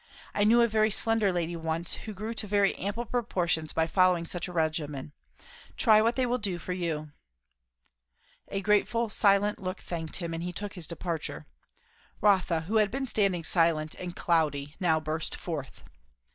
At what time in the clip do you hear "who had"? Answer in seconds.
12.61-12.89